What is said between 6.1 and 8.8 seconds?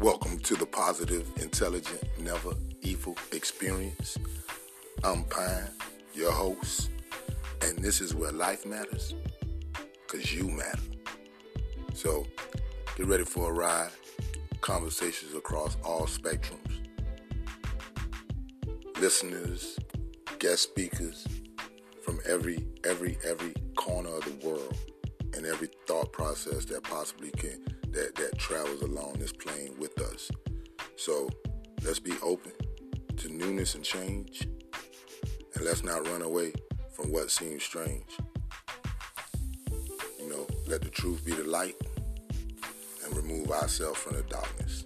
your host, and this is where life